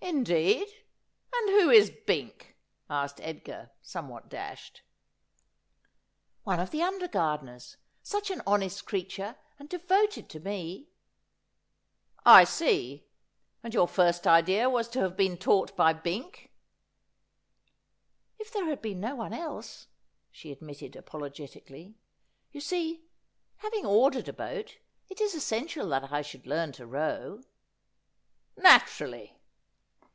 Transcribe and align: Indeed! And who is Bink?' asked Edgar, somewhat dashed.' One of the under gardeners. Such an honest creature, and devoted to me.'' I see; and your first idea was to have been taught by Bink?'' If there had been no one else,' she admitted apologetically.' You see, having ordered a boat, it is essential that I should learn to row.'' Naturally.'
Indeed! 0.18 0.66
And 1.34 1.50
who 1.50 1.70
is 1.70 1.90
Bink?' 1.90 2.56
asked 2.90 3.20
Edgar, 3.20 3.72
somewhat 3.82 4.28
dashed.' 4.30 4.82
One 6.44 6.60
of 6.60 6.70
the 6.70 6.82
under 6.82 7.08
gardeners. 7.08 7.76
Such 8.02 8.30
an 8.30 8.40
honest 8.46 8.86
creature, 8.86 9.36
and 9.58 9.68
devoted 9.68 10.30
to 10.30 10.40
me.'' 10.40 10.88
I 12.38 12.44
see; 12.44 13.08
and 13.62 13.74
your 13.74 13.88
first 13.88 14.24
idea 14.26 14.70
was 14.70 14.88
to 14.90 15.00
have 15.00 15.14
been 15.16 15.36
taught 15.36 15.76
by 15.76 15.92
Bink?'' 15.92 16.52
If 18.40 18.52
there 18.52 18.66
had 18.66 18.80
been 18.80 19.00
no 19.00 19.16
one 19.16 19.34
else,' 19.34 19.88
she 20.30 20.52
admitted 20.52 20.94
apologetically.' 20.96 21.98
You 22.52 22.60
see, 22.60 23.04
having 23.56 23.84
ordered 23.84 24.28
a 24.28 24.32
boat, 24.32 24.78
it 25.10 25.20
is 25.20 25.34
essential 25.34 25.88
that 25.88 26.10
I 26.12 26.22
should 26.22 26.46
learn 26.46 26.70
to 26.72 26.86
row.'' 26.86 27.42
Naturally.' 28.56 29.34